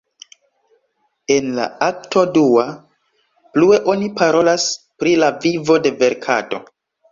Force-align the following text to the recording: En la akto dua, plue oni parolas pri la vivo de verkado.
En 1.35 1.51
la 1.59 1.67
akto 1.87 2.23
dua, 2.39 2.65
plue 3.59 3.81
oni 3.95 4.11
parolas 4.23 4.67
pri 5.03 5.15
la 5.27 5.33
vivo 5.47 5.81
de 5.87 5.95
verkado. 6.05 6.65